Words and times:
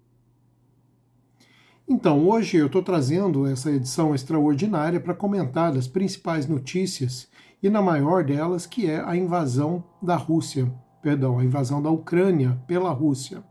Então, 1.91 2.28
hoje 2.28 2.58
eu 2.58 2.67
estou 2.67 2.83
trazendo 2.83 3.47
essa 3.47 3.70
edição 3.70 4.14
extraordinária 4.14 5.00
para 5.00 5.14
comentar 5.14 5.75
as 5.75 5.89
principais 5.89 6.47
notícias 6.47 7.27
e 7.62 7.70
na 7.70 7.81
maior 7.81 8.22
delas, 8.22 8.67
que 8.67 8.91
é 8.91 9.03
a 9.03 9.17
invasão 9.17 9.83
da 10.03 10.14
Rússia, 10.14 10.70
perdão, 11.00 11.39
a 11.39 11.44
invasão 11.44 11.81
da 11.81 11.89
Ucrânia 11.89 12.61
pela 12.66 12.91
Rússia. 12.91 13.42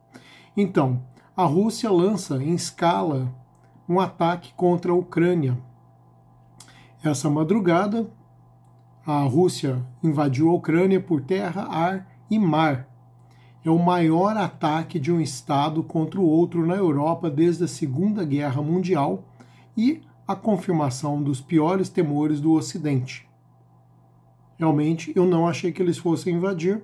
Então, 0.55 1.03
a 1.35 1.45
Rússia 1.45 1.89
lança 1.89 2.35
em 2.35 2.53
escala 2.53 3.33
um 3.89 3.99
ataque 3.99 4.53
contra 4.53 4.91
a 4.91 4.95
Ucrânia. 4.95 5.57
Essa 7.03 7.31
madrugada, 7.31 8.07
a 9.03 9.21
Rússia 9.23 9.83
invadiu 10.03 10.51
a 10.51 10.53
Ucrânia 10.53 11.01
por 11.01 11.21
terra, 11.21 11.63
ar 11.63 12.07
e 12.29 12.37
mar 12.37 12.87
é 13.65 13.69
o 13.69 13.77
maior 13.77 14.37
ataque 14.37 14.99
de 14.99 15.11
um 15.11 15.19
Estado 15.19 15.83
contra 15.83 16.19
o 16.19 16.25
outro 16.25 16.65
na 16.65 16.75
Europa 16.75 17.29
desde 17.29 17.63
a 17.63 17.67
Segunda 17.67 18.23
Guerra 18.23 18.61
Mundial 18.61 19.23
e 19.75 20.01
a 20.27 20.35
confirmação 20.35 21.21
dos 21.21 21.41
piores 21.41 21.89
temores 21.89 22.39
do 22.39 22.51
Ocidente. 22.53 23.27
Realmente, 24.57 25.13
eu 25.15 25.25
não 25.25 25.47
achei 25.47 25.71
que 25.71 25.81
eles 25.81 25.97
fossem 25.97 26.35
invadir, 26.35 26.83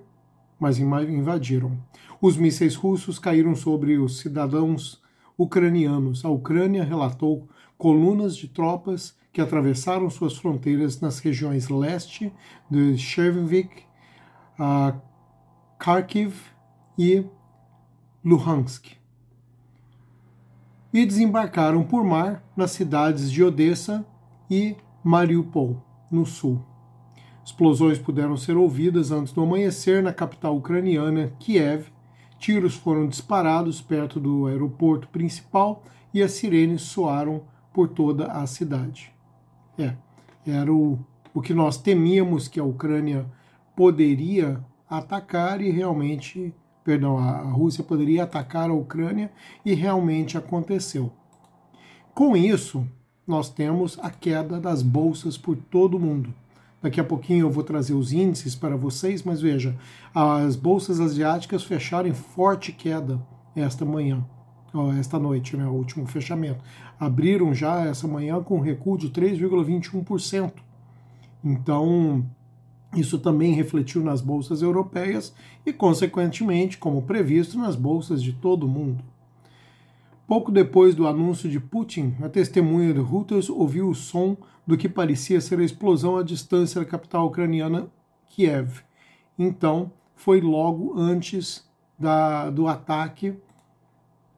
mas 0.59 0.79
invadiram. 0.79 1.77
Os 2.21 2.37
mísseis 2.37 2.75
russos 2.75 3.17
caíram 3.17 3.55
sobre 3.55 3.97
os 3.97 4.19
cidadãos 4.19 5.01
ucranianos. 5.37 6.23
A 6.23 6.29
Ucrânia 6.29 6.83
relatou 6.83 7.47
colunas 7.77 8.37
de 8.37 8.47
tropas 8.47 9.15
que 9.33 9.41
atravessaram 9.41 10.09
suas 10.09 10.37
fronteiras 10.37 11.01
nas 11.01 11.19
regiões 11.19 11.67
leste 11.67 12.31
de 12.69 12.97
Chervivik, 12.97 13.83
Kharkiv 15.79 16.52
e 16.97 17.25
Luhansk. 18.23 18.91
E 20.93 21.05
desembarcaram 21.05 21.83
por 21.83 22.03
mar 22.03 22.43
nas 22.55 22.71
cidades 22.71 23.31
de 23.31 23.43
Odessa 23.43 24.05
e 24.49 24.75
Mariupol, 25.03 25.81
no 26.11 26.25
sul. 26.25 26.61
Explosões 27.43 27.99
puderam 27.99 28.37
ser 28.37 28.55
ouvidas 28.55 29.11
antes 29.11 29.33
do 29.33 29.41
amanhecer 29.41 30.01
na 30.01 30.13
capital 30.13 30.55
ucraniana, 30.55 31.33
Kiev. 31.39 31.87
Tiros 32.37 32.75
foram 32.75 33.07
disparados 33.07 33.81
perto 33.81 34.19
do 34.19 34.47
aeroporto 34.47 35.07
principal 35.09 35.83
e 36.13 36.21
as 36.21 36.31
sirenes 36.31 36.83
soaram 36.83 37.43
por 37.73 37.89
toda 37.89 38.27
a 38.27 38.45
cidade. 38.45 39.11
É, 39.77 39.95
era 40.45 40.71
o, 40.71 40.99
o 41.33 41.41
que 41.41 41.53
nós 41.53 41.77
temíamos 41.77 42.47
que 42.47 42.59
a 42.59 42.63
Ucrânia 42.63 43.25
poderia 43.75 44.63
atacar 44.89 45.61
e 45.61 45.71
realmente 45.71 46.53
perdão, 46.83 47.17
a 47.17 47.41
Rússia 47.41 47.83
poderia 47.83 48.23
atacar 48.23 48.69
a 48.69 48.73
Ucrânia 48.73 49.31
e 49.65 49.73
realmente 49.73 50.37
aconteceu. 50.37 51.11
Com 52.13 52.37
isso, 52.37 52.85
nós 53.25 53.49
temos 53.49 53.97
a 53.99 54.09
queda 54.09 54.59
das 54.59 54.81
bolsas 54.81 55.37
por 55.37 55.55
todo 55.55 55.97
o 55.97 55.99
mundo. 55.99 56.33
Daqui 56.81 56.99
a 56.99 57.03
pouquinho 57.03 57.45
eu 57.45 57.49
vou 57.49 57.63
trazer 57.63 57.93
os 57.93 58.11
índices 58.11 58.55
para 58.55 58.75
vocês, 58.75 59.23
mas 59.23 59.39
veja, 59.39 59.75
as 60.13 60.57
bolsas 60.57 60.99
asiáticas 60.99 61.63
fecharam 61.63 62.09
em 62.09 62.13
forte 62.13 62.73
queda 62.73 63.25
esta 63.55 63.85
manhã, 63.85 64.23
esta 64.99 65.17
noite, 65.17 65.55
né, 65.55 65.65
o 65.65 65.71
último 65.71 66.05
fechamento. 66.05 66.61
Abriram 66.99 67.53
já 67.53 67.85
essa 67.85 68.07
manhã 68.07 68.43
com 68.43 68.57
um 68.57 68.61
recuo 68.61 68.97
de 68.97 69.09
3,21%. 69.09 70.51
Então, 71.41 72.25
isso 72.95 73.17
também 73.19 73.53
refletiu 73.53 74.03
nas 74.03 74.21
bolsas 74.21 74.61
europeias 74.61 75.33
e, 75.65 75.73
consequentemente, 75.73 76.77
como 76.77 77.01
previsto, 77.01 77.57
nas 77.57 77.75
bolsas 77.75 78.21
de 78.21 78.33
todo 78.33 78.65
o 78.65 78.69
mundo. 78.69 79.03
Pouco 80.27 80.51
depois 80.51 80.95
do 80.95 81.07
anúncio 81.07 81.49
de 81.49 81.59
Putin, 81.59 82.15
a 82.21 82.29
testemunha 82.29 82.93
de 82.93 83.01
Reuters 83.01 83.49
ouviu 83.49 83.89
o 83.89 83.95
som 83.95 84.37
do 84.65 84.77
que 84.77 84.87
parecia 84.87 85.41
ser 85.41 85.59
a 85.59 85.63
explosão 85.63 86.17
à 86.17 86.23
distância 86.23 86.79
da 86.79 86.87
capital 86.87 87.27
ucraniana, 87.27 87.87
Kiev. 88.27 88.81
Então, 89.37 89.91
foi 90.15 90.39
logo 90.39 90.97
antes 90.97 91.69
da, 91.99 92.49
do 92.49 92.67
ataque. 92.67 93.35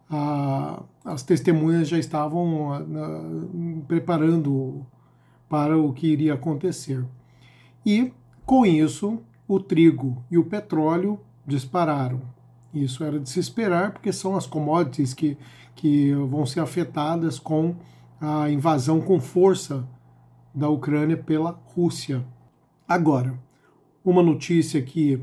A, 0.10 0.84
as 1.04 1.22
testemunhas 1.24 1.88
já 1.88 2.00
estavam 2.00 2.74
a, 2.74 2.78
a, 2.78 2.84
preparando 3.88 4.86
para 5.48 5.78
o 5.78 5.94
que 5.94 6.08
iria 6.08 6.34
acontecer. 6.34 7.06
E 7.86 8.12
com 8.46 8.66
isso, 8.66 9.20
o 9.48 9.60
trigo 9.60 10.24
e 10.30 10.38
o 10.38 10.46
petróleo 10.46 11.20
dispararam. 11.46 12.22
Isso 12.74 13.04
era 13.04 13.20
de 13.20 13.30
se 13.30 13.40
esperar, 13.40 13.92
porque 13.92 14.12
são 14.12 14.36
as 14.36 14.46
commodities 14.46 15.14
que, 15.14 15.38
que 15.76 16.14
vão 16.14 16.46
ser 16.46 16.60
afetadas 16.60 17.40
com 17.40 17.76
a 18.20 18.50
invasão 18.50 19.02
com 19.02 19.20
força 19.20 19.88
da 20.54 20.70
Ucrânia 20.70 21.18
pela 21.18 21.60
Rússia. 21.74 22.26
Agora, 22.88 23.38
uma 24.04 24.22
notícia 24.22 24.82
que, 24.82 25.20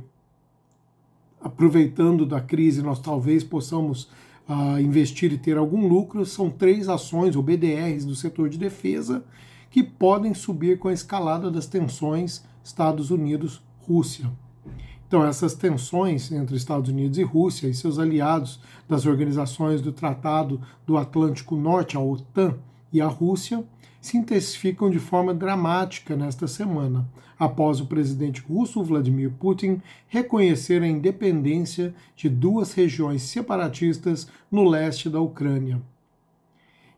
aproveitando 1.41 2.27
da 2.27 2.41
crise, 2.41 2.83
nós 2.83 3.01
talvez 3.01 3.45
possamos 3.45 4.05
uh, 4.49 4.81
investir 4.81 5.33
e 5.33 5.39
ter 5.39 5.57
algum 5.57 5.87
lucro, 5.87 6.25
são 6.27 6.51
três 6.51 6.89
ações, 6.89 7.37
ou 7.37 7.43
BDRs, 7.43 8.05
do 8.05 8.15
setor 8.15 8.49
de 8.49 8.59
defesa, 8.59 9.25
que 9.71 9.83
podem 9.83 10.35
subir 10.35 10.79
com 10.79 10.89
a 10.89 10.93
escalada 10.93 11.51
das 11.51 11.67
tensões 11.67 12.45
Estados 12.63 13.11
Unidos-Rússia. 13.11 14.31
Então, 15.07 15.25
essas 15.25 15.55
tensões 15.55 16.33
entre 16.33 16.57
Estados 16.57 16.91
Unidos 16.91 17.19
e 17.19 17.23
Rússia 17.23 17.69
e 17.69 17.75
seus 17.75 17.99
aliados 17.99 18.61
das 18.89 19.05
organizações 19.05 19.83
do 19.83 19.93
Tratado 19.93 20.61
do 20.87 20.97
Atlântico 20.97 21.55
Norte, 21.55 21.97
a 21.97 22.01
OTAN, 22.01 22.57
e 22.93 23.01
a 23.01 23.07
Rússia, 23.07 23.65
se 24.01 24.19
intensificam 24.19 24.91
de 24.91 24.99
forma 24.99 25.33
dramática 25.33 26.17
nesta 26.17 26.47
semana, 26.47 27.09
após 27.39 27.81
o 27.81 27.87
presidente 27.87 28.41
russo 28.41 28.83
Vladimir 28.83 29.31
Putin 29.31 29.81
reconhecer 30.09 30.83
a 30.83 30.89
independência 30.89 31.95
de 32.17 32.29
duas 32.29 32.73
regiões 32.73 33.23
separatistas 33.23 34.29
no 34.51 34.65
leste 34.65 35.09
da 35.09 35.21
Ucrânia. 35.21 35.81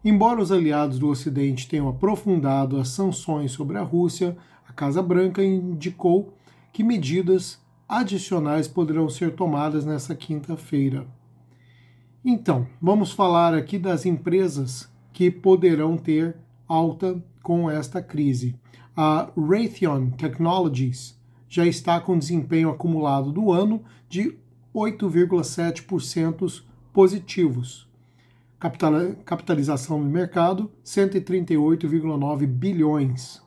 Embora 0.05 0.43
os 0.43 0.53
aliados 0.53 0.99
do 0.99 1.09
Ocidente 1.09 1.67
tenham 1.67 1.89
aprofundado 1.89 2.77
as 2.77 2.89
sanções 2.89 3.53
sobre 3.53 3.79
a 3.79 3.83
Rússia, 3.83 4.37
a 4.69 4.73
Casa 4.73 5.03
Branca 5.03 5.43
indicou 5.43 6.35
que 6.75 6.85
medidas 6.85 7.59
adicionais 7.89 8.69
poderão 8.69 9.09
ser 9.09 9.35
tomadas 9.35 9.87
nessa 9.87 10.15
quinta-feira. 10.15 11.07
Então, 12.23 12.67
vamos 12.83 13.13
falar 13.13 13.55
aqui 13.55 13.79
das 13.79 14.05
empresas 14.05 14.93
que 15.11 15.31
poderão 15.31 15.97
ter 15.97 16.37
alta 16.69 17.23
com 17.43 17.71
esta 17.71 18.03
crise. 18.03 18.55
A 18.95 19.31
Raytheon 19.35 20.11
Technologies 20.11 21.19
já 21.49 21.65
está 21.65 21.99
com 21.99 22.19
desempenho 22.19 22.69
acumulado 22.69 23.33
do 23.33 23.51
ano 23.51 23.83
de 24.07 24.37
8,7% 24.75 26.63
positivos 26.93 27.94
capitalização 28.59 30.01
do 30.01 30.09
mercado 30.09 30.71
138,9 30.85 32.47
bilhões. 32.47 33.43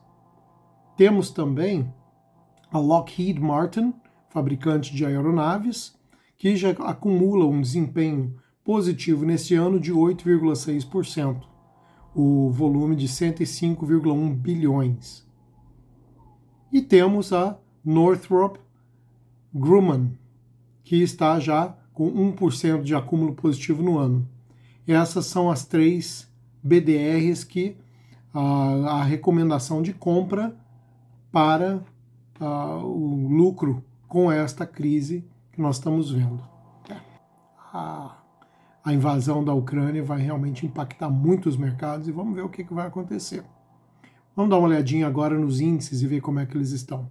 Temos 0.96 1.30
também 1.30 1.92
a 2.70 2.78
Lockheed 2.78 3.40
Martin, 3.40 3.94
fabricante 4.28 4.94
de 4.94 5.04
aeronaves, 5.04 5.96
que 6.36 6.56
já 6.56 6.70
acumula 6.70 7.46
um 7.46 7.60
desempenho 7.60 8.36
positivo 8.64 9.24
neste 9.24 9.54
ano 9.54 9.80
de 9.80 9.92
8,6%. 9.92 11.42
o 12.14 12.50
volume 12.50 12.96
de 12.96 13.06
105,1 13.06 14.34
bilhões. 14.34 15.24
E 16.72 16.82
temos 16.82 17.32
a 17.32 17.56
Northrop 17.84 18.56
Grumman, 19.54 20.18
que 20.82 20.96
está 20.96 21.38
já 21.38 21.76
com 21.92 22.10
1% 22.10 22.82
de 22.82 22.94
acúmulo 22.94 23.34
positivo 23.34 23.82
no 23.82 23.98
ano. 23.98 24.28
Essas 24.92 25.26
são 25.26 25.50
as 25.50 25.64
três 25.64 26.26
BDRs 26.62 27.44
que 27.44 27.76
a, 28.32 29.00
a 29.00 29.04
recomendação 29.04 29.82
de 29.82 29.92
compra 29.92 30.56
para 31.30 31.80
a, 32.40 32.76
o 32.78 33.28
lucro 33.28 33.84
com 34.08 34.32
esta 34.32 34.66
crise 34.66 35.24
que 35.52 35.60
nós 35.60 35.76
estamos 35.76 36.10
vendo. 36.10 36.42
A, 37.72 38.16
a 38.82 38.92
invasão 38.92 39.44
da 39.44 39.52
Ucrânia 39.52 40.02
vai 40.02 40.20
realmente 40.20 40.64
impactar 40.64 41.10
muitos 41.10 41.56
mercados 41.56 42.08
e 42.08 42.12
vamos 42.12 42.34
ver 42.34 42.42
o 42.42 42.48
que, 42.48 42.64
que 42.64 42.72
vai 42.72 42.86
acontecer. 42.86 43.44
Vamos 44.34 44.50
dar 44.50 44.58
uma 44.58 44.68
olhadinha 44.68 45.06
agora 45.06 45.38
nos 45.38 45.60
índices 45.60 46.00
e 46.00 46.06
ver 46.06 46.20
como 46.20 46.40
é 46.40 46.46
que 46.46 46.56
eles 46.56 46.70
estão. 46.70 47.10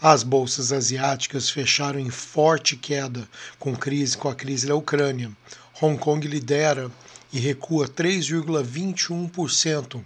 As 0.00 0.22
bolsas 0.22 0.72
asiáticas 0.72 1.50
fecharam 1.50 1.98
em 1.98 2.08
forte 2.08 2.76
queda 2.76 3.28
com 3.58 3.74
crise 3.74 4.16
com 4.16 4.28
a 4.28 4.34
crise 4.34 4.66
da 4.66 4.74
Ucrânia. 4.74 5.30
Hong 5.80 5.96
Kong 5.96 6.26
lidera 6.26 6.90
e 7.32 7.38
recua 7.38 7.86
3,21%, 7.86 10.04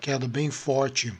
queda 0.00 0.28
bem 0.28 0.52
forte. 0.52 1.12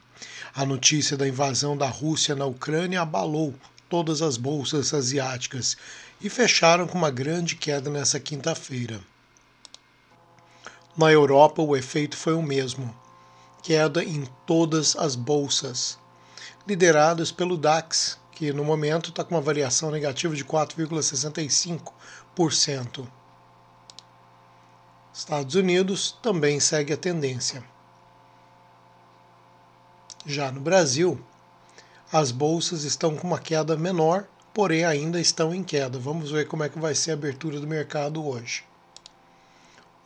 A 0.55 0.65
notícia 0.65 1.17
da 1.17 1.27
invasão 1.27 1.77
da 1.77 1.89
Rússia 1.89 2.37
na 2.37 2.47
Ucrânia 2.47 3.03
abalou 3.03 3.53
todas 3.89 4.23
as 4.23 4.37
bolsas 4.37 4.95
asiáticas 4.95 5.77
e 6.21 6.31
fecharam 6.31 6.87
com 6.87 6.97
uma 6.97 7.11
grande 7.11 7.57
queda 7.57 7.91
nessa 7.91 8.21
quinta-feira. 8.21 9.01
Na 10.97 11.11
Europa, 11.11 11.61
o 11.61 11.77
efeito 11.77 12.17
foi 12.17 12.35
o 12.35 12.43
mesmo: 12.43 12.97
queda 13.61 14.05
em 14.05 14.25
todas 14.47 14.95
as 14.95 15.17
bolsas, 15.17 15.99
lideradas 16.65 17.33
pelo 17.33 17.57
DAX, 17.57 18.21
que 18.31 18.53
no 18.53 18.65
momento 18.65 19.11
está 19.11 19.25
com 19.25 19.35
uma 19.35 19.41
variação 19.41 19.91
negativa 19.91 20.37
de 20.37 20.45
4,65%. 20.45 23.09
Estados 25.21 25.55
Unidos 25.55 26.17
também 26.23 26.59
segue 26.59 26.95
a 26.95 26.97
tendência. 26.97 27.63
Já 30.25 30.51
no 30.51 30.63
Brasil, 30.63 31.23
as 32.11 32.31
bolsas 32.31 32.85
estão 32.85 33.15
com 33.15 33.27
uma 33.27 33.39
queda 33.39 33.77
menor, 33.77 34.27
porém 34.55 34.83
ainda 34.83 35.21
estão 35.21 35.55
em 35.55 35.63
queda. 35.63 35.99
Vamos 35.99 36.31
ver 36.31 36.49
como 36.49 36.65
é 36.65 36.71
que 36.71 36.79
vai 36.79 36.95
ser 36.95 37.11
a 37.11 37.15
abertura 37.15 37.61
do 37.61 37.67
mercado 37.67 38.27
hoje. 38.27 38.65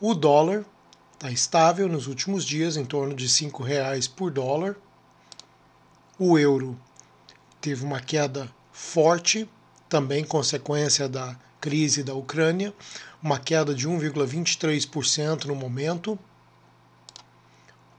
O 0.01 0.13
dólar 0.13 0.65
está 1.13 1.31
estável 1.31 1.87
nos 1.87 2.07
últimos 2.07 2.43
dias, 2.43 2.75
em 2.75 2.83
torno 2.83 3.13
de 3.13 3.25
R$ 3.25 3.51
reais 3.63 4.09
por 4.09 4.29
dólar. 4.29 4.75
O 6.19 6.37
euro 6.37 6.77
teve 7.61 7.85
uma 7.85 8.01
queda 8.01 8.53
forte, 8.73 9.49
também 9.87 10.25
consequência 10.25 11.07
da 11.07 11.39
crise 11.65 12.03
da 12.03 12.13
Ucrânia, 12.13 12.71
uma 13.23 13.39
queda 13.39 13.73
de 13.73 13.89
1,23% 13.89 15.45
no 15.45 15.55
momento. 15.55 16.11
O 16.11 16.19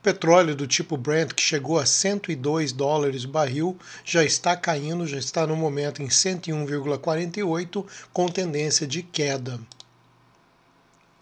petróleo 0.00 0.54
do 0.54 0.68
tipo 0.68 0.96
Brent, 0.96 1.32
que 1.32 1.42
chegou 1.42 1.76
a 1.76 1.84
102 1.84 2.70
dólares 2.70 3.24
o 3.24 3.28
barril, 3.28 3.76
já 4.04 4.22
está 4.22 4.56
caindo, 4.56 5.04
já 5.04 5.18
está 5.18 5.44
no 5.48 5.56
momento 5.56 6.00
em 6.00 6.06
101,48, 6.06 7.84
com 8.12 8.28
tendência 8.28 8.86
de 8.86 9.02
queda. 9.02 9.58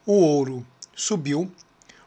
O 0.05 0.13
ouro 0.13 0.67
subiu, 0.95 1.51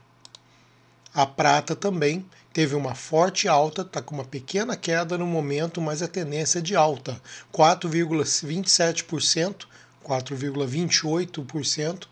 A 1.14 1.26
prata 1.26 1.76
também 1.76 2.26
teve 2.54 2.76
uma 2.76 2.96
forte 2.96 3.48
alta, 3.48 3.82
está 3.82 4.02
com 4.02 4.16
uma 4.16 4.26
pequena 4.26 4.76
queda 4.76 5.18
no 5.18 5.26
momento, 5.26 5.82
mas 5.82 6.02
a 6.02 6.08
tendência 6.08 6.60
é 6.60 6.62
de 6.62 6.76
alta, 6.76 7.22
4,27%, 7.54 9.66
4,28% 10.06 12.08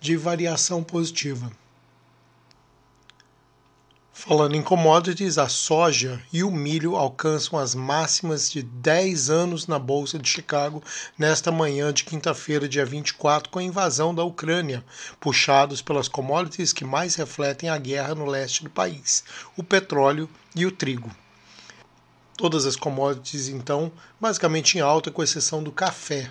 de 0.00 0.16
variação 0.16 0.82
positiva. 0.82 1.50
Falando 4.20 4.56
em 4.56 4.62
commodities, 4.62 5.38
a 5.38 5.48
soja 5.48 6.20
e 6.32 6.42
o 6.42 6.50
milho 6.50 6.96
alcançam 6.96 7.56
as 7.56 7.72
máximas 7.72 8.50
de 8.50 8.64
10 8.64 9.30
anos 9.30 9.68
na 9.68 9.78
Bolsa 9.78 10.18
de 10.18 10.28
Chicago 10.28 10.82
nesta 11.16 11.52
manhã 11.52 11.92
de 11.92 12.02
quinta-feira, 12.02 12.68
dia 12.68 12.84
24, 12.84 13.48
com 13.48 13.60
a 13.60 13.62
invasão 13.62 14.12
da 14.12 14.24
Ucrânia, 14.24 14.84
puxados 15.20 15.80
pelas 15.80 16.08
commodities 16.08 16.72
que 16.72 16.84
mais 16.84 17.14
refletem 17.14 17.70
a 17.70 17.78
guerra 17.78 18.12
no 18.12 18.26
leste 18.26 18.64
do 18.64 18.70
país, 18.70 19.22
o 19.56 19.62
petróleo 19.62 20.28
e 20.52 20.66
o 20.66 20.72
trigo. 20.72 21.14
Todas 22.36 22.66
as 22.66 22.74
commodities, 22.74 23.46
então, 23.46 23.92
basicamente 24.20 24.78
em 24.78 24.80
alta, 24.80 25.12
com 25.12 25.22
exceção 25.22 25.62
do 25.62 25.70
café. 25.70 26.28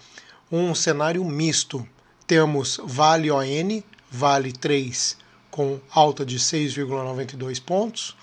um 0.50 0.74
cenário 0.74 1.26
misto. 1.26 1.86
Temos 2.26 2.80
Vale 2.82 3.30
ON, 3.30 3.84
Vale 4.10 4.54
3 4.54 5.18
com 5.50 5.82
alta 5.92 6.26
de 6.26 6.40
6,92 6.40 7.62
pontos, 7.62 8.16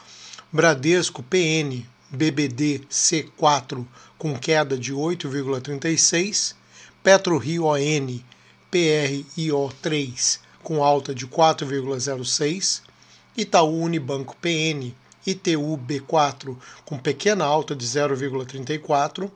Bradesco 0.50 1.23
PN 1.23 1.87
BBD 2.11 2.81
C4 2.91 3.87
com 4.17 4.37
queda 4.38 4.77
de 4.77 4.93
8,36, 4.95 6.55
PetroRio 7.03 7.65
ON 7.65 8.21
PRIO3 8.71 10.41
com 10.62 10.83
alta 10.83 11.15
de 11.15 11.27
4,06, 11.27 12.83
Itaú 13.37 13.83
Unibanco 13.83 14.37
PN 14.37 14.95
ITU 15.27 15.79
B4 15.87 16.57
com 16.85 16.99
pequena 16.99 17.45
alta 17.45 17.77
de 17.77 17.85
0,34, 17.87 19.31